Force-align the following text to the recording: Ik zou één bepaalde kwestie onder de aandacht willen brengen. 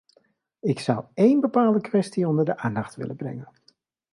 Ik 0.59 0.79
zou 0.79 1.05
één 1.13 1.39
bepaalde 1.39 1.81
kwestie 1.81 2.27
onder 2.27 2.45
de 2.45 2.57
aandacht 2.57 2.95
willen 2.95 3.15
brengen. 3.15 3.49